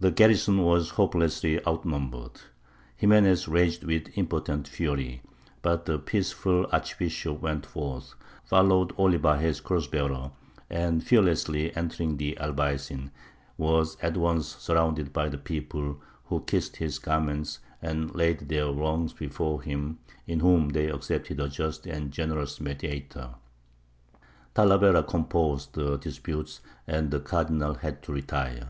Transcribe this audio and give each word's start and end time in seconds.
The 0.00 0.12
garrison 0.12 0.62
was 0.62 0.90
hopelessly 0.90 1.58
outnumbered; 1.66 2.40
Ximenes 3.00 3.48
raged 3.48 3.82
with 3.82 4.06
impotent 4.16 4.68
fury; 4.68 5.22
but 5.60 5.86
the 5.86 5.98
peaceful 5.98 6.68
archbishop 6.70 7.42
went 7.42 7.66
forth, 7.66 8.14
followed 8.44 8.92
only 8.96 9.18
by 9.18 9.38
his 9.38 9.60
cross 9.60 9.88
bearer, 9.88 10.30
and, 10.70 11.02
fearlessly 11.02 11.74
entering 11.76 12.16
the 12.16 12.38
Albaycin, 12.40 13.10
was 13.56 13.96
at 14.00 14.16
once 14.16 14.46
surrounded 14.46 15.12
by 15.12 15.28
the 15.28 15.36
people, 15.36 16.00
who 16.26 16.44
kissed 16.44 16.76
his 16.76 17.00
garments, 17.00 17.58
and 17.82 18.14
laid 18.14 18.48
their 18.48 18.70
wrongs 18.70 19.12
before 19.12 19.62
him 19.62 19.98
in 20.28 20.38
whom 20.38 20.68
they 20.68 20.86
accepted 20.88 21.40
a 21.40 21.48
just 21.48 21.88
and 21.88 22.12
generous 22.12 22.60
mediator. 22.60 23.30
Talavera 24.54 25.02
composed 25.02 25.72
the 25.74 25.96
disputes, 25.96 26.60
and 26.86 27.10
the 27.10 27.18
Cardinal 27.18 27.74
had 27.74 28.00
to 28.04 28.12
retire. 28.12 28.68